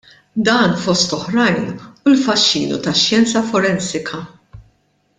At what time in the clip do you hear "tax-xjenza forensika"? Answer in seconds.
2.89-4.27